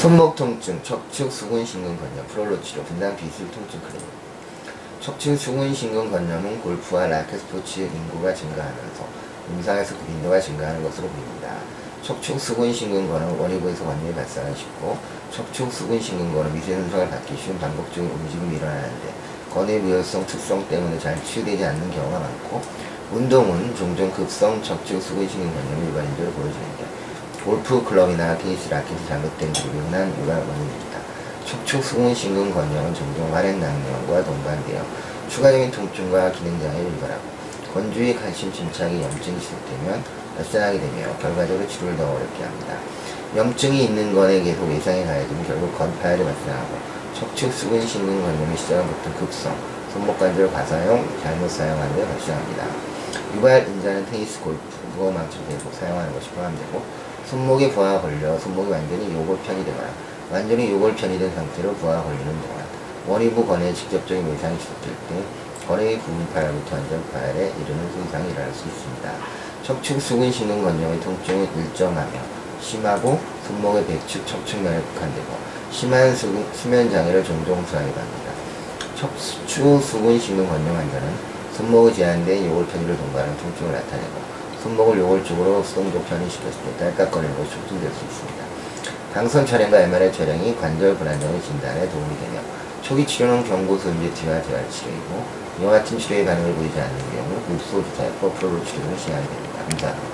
손목 0.00 0.34
통증, 0.34 0.82
척추 0.82 1.30
수근 1.30 1.62
신경 1.62 1.94
건염, 1.94 2.26
프롤로 2.28 2.58
치료, 2.62 2.82
분당 2.84 3.14
비술 3.18 3.50
통증 3.50 3.78
클리닉. 3.82 4.08
척추 4.98 5.36
수근 5.36 5.74
신경 5.74 6.10
건염은 6.10 6.62
골프와 6.62 7.06
라켓 7.06 7.38
스포츠 7.38 7.80
인구가 7.80 8.32
증가하면서 8.32 9.06
임상에서 9.50 9.94
그 9.98 10.06
빈도가 10.06 10.40
증가하는 10.40 10.82
것으로 10.82 11.06
보입니다. 11.06 11.54
척추 12.02 12.38
수근 12.38 12.72
신경건은 12.72 13.38
원위부에서 13.38 13.84
완전히 13.86 14.14
발생하기 14.14 14.58
쉽고 14.58 14.96
척추 15.30 15.70
수근 15.70 16.00
신경건은 16.00 16.54
미세 16.54 16.72
현상을 16.76 17.10
갖기 17.10 17.36
쉬운 17.36 17.58
반복적인 17.58 18.10
움직임이 18.10 18.56
일어나는데 18.56 19.12
건의 19.52 19.80
무효성 19.80 20.24
특성 20.26 20.66
때문에 20.68 20.98
잘 20.98 21.22
치유되지 21.22 21.62
않는 21.62 21.90
경우가 21.90 22.20
많고 22.20 22.62
운동은 23.12 23.76
종종 23.76 24.10
급성 24.12 24.62
척추 24.62 24.98
수근 24.98 25.28
신경건염이 25.28 25.88
일반인적으로 25.88 26.32
보여지는데 26.32 26.89
골프 27.44 27.82
클럽이나 27.82 28.36
테니스 28.36 28.68
라켓이 28.68 29.06
잘못된 29.08 29.50
흔한 29.54 30.14
유발 30.20 30.36
원인입니다. 30.36 31.00
척추 31.46 31.80
수근 31.80 32.14
신경 32.14 32.52
건염은 32.52 32.92
종종 32.92 33.34
활액 33.34 33.56
낭염과 33.58 34.24
동반되어 34.24 34.84
추가적인 35.30 35.70
통증과 35.70 36.32
기능장애를 36.32 36.84
유발하고 36.92 37.22
건조의 37.72 38.16
칼슘 38.16 38.52
침착이 38.52 39.00
염증이 39.00 39.40
시작되면 39.40 40.04
발생하게 40.36 40.80
되며 40.80 41.16
결과적으로 41.16 41.66
치료를 41.66 41.96
더 41.96 42.10
어렵게 42.12 42.44
합니다. 42.44 42.76
염증이 43.34 43.84
있는 43.84 44.14
건에 44.14 44.42
계속 44.42 44.70
예상에 44.70 45.04
가해지면 45.04 45.46
결국 45.46 45.78
건 45.78 45.98
파열이 45.98 46.22
발생하고 46.22 46.76
척추 47.18 47.50
수근 47.50 47.86
신경 47.86 48.20
건염의 48.20 48.56
시작은 48.58 48.86
보통 48.86 49.14
급성, 49.14 49.56
손목 49.94 50.18
관절 50.18 50.52
과사용, 50.52 51.08
잘못 51.22 51.50
사용하는 51.50 51.96
데 51.96 52.06
발생합니다. 52.06 52.66
유발 53.34 53.66
인자는 53.66 54.04
테니스, 54.10 54.40
골프, 54.40 54.60
무거움망치를 54.92 55.46
계속 55.48 55.72
사용하는 55.72 56.12
것이 56.12 56.28
포함되고 56.30 56.82
손목에 57.26 57.70
부하가 57.70 58.00
걸려 58.00 58.38
손목이 58.38 58.70
완전히 58.70 59.12
요골편이 59.14 59.64
되거나 59.64 59.88
완전히 60.30 60.70
요골편이 60.70 61.18
된 61.18 61.34
상태로 61.34 61.74
부하가 61.74 62.02
걸리는 62.04 62.24
동안 62.24 62.64
원위부 63.06 63.46
건에 63.46 63.72
직접적인 63.72 64.26
외상이 64.26 64.58
시작될 64.58 64.92
때 65.08 65.22
건의 65.66 65.98
부분 65.98 66.26
파열부터 66.34 66.76
완전 66.76 67.04
파열에 67.12 67.52
이르는 67.60 67.92
손상이 67.92 68.30
일어날 68.30 68.52
수 68.52 68.66
있습니다. 68.66 69.12
척추 69.62 70.00
수근 70.00 70.32
신경 70.32 70.62
건염의 70.62 71.00
통증은 71.00 71.48
일정하며 71.56 72.10
심하고 72.60 73.20
손목의 73.46 73.86
배축 73.86 74.26
척추면에 74.26 74.80
국한되고 74.80 75.26
심한 75.70 76.14
수, 76.14 76.26
수면 76.52 76.90
장애를 76.90 77.22
종종 77.22 77.56
합니다. 77.56 78.32
척추 78.96 79.80
수근 79.80 80.18
신경 80.18 80.48
건염 80.48 80.76
환자는 80.76 81.14
손목의 81.56 81.94
제한된 81.94 82.46
요골편이를 82.46 82.96
동반하는 82.96 83.36
통증을 83.36 83.72
나타내고 83.72 84.39
손목을 84.62 84.98
요골적으로 84.98 85.62
때 86.62 86.76
딸깍거리는 86.78 87.36
것이 87.36 87.50
촉진될 87.50 87.90
수 87.90 88.04
있습니다. 88.04 88.44
당선 89.14 89.46
촬영과 89.46 89.80
MRI 89.80 90.12
촬영이 90.12 90.56
관절 90.56 90.96
불안정의 90.96 91.42
진단에 91.42 91.88
도움이 91.88 92.18
되며 92.20 92.40
초기 92.82 93.06
치료는 93.06 93.44
경고소인제치와 93.44 94.42
재활치료이고 94.42 95.24
이와 95.60 95.72
같은 95.72 95.98
치료의 95.98 96.24
반응을 96.24 96.54
보이지 96.54 96.80
않는 96.80 96.98
경우 96.98 97.42
읍소 97.54 97.84
주사약 97.90 98.20
프로로 98.20 98.64
치료를 98.64 98.98
시행하게 98.98 99.28
됩니다. 99.28 99.64
감사합니다. 99.68 100.10